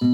[0.00, 0.08] son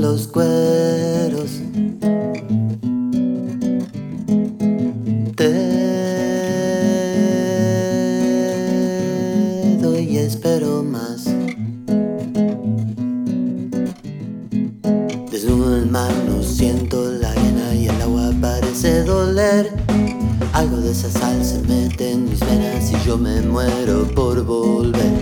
[0.00, 1.60] los cueros.
[20.62, 25.20] Algo de esa sal se mete en mis venas y yo me muero por volver.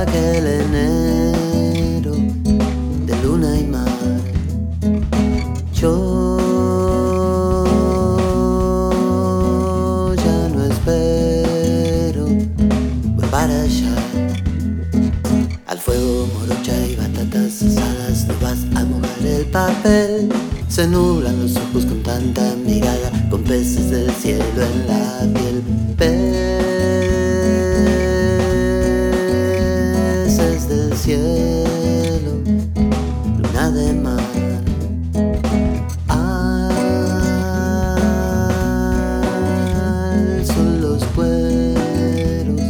[0.00, 2.12] Aquel enero
[3.04, 4.20] de luna y mar.
[5.74, 6.06] Yo
[10.14, 12.28] ya no espero,
[13.28, 13.96] para allá.
[15.66, 20.28] Al fuego, morocha y batatas asadas, no vas a mojar el papel.
[20.70, 25.64] Se nublan los ojos con tanta mirada, con peces del cielo en la piel.
[25.98, 26.28] Peces
[30.68, 32.40] del cielo,
[33.36, 34.22] luna de mar.
[36.06, 36.70] Al
[40.46, 42.60] son los cueros,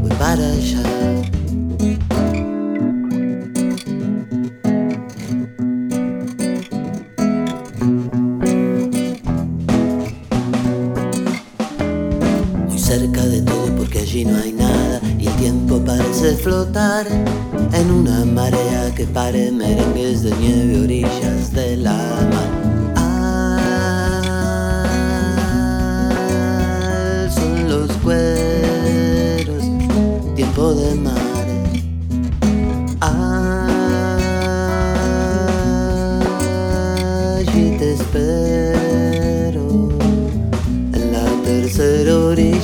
[0.00, 0.82] voy para allá.
[12.98, 17.06] Cerca de todo porque allí no hay nada y el tiempo parece flotar
[17.74, 21.98] en una marea que pare merengues de nieve orillas de la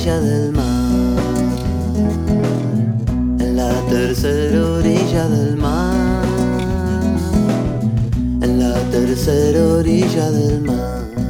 [0.03, 1.17] orilla del mar,
[3.39, 6.25] en la tercera orilla del mar,
[8.41, 11.22] en la tercera orilla del mar.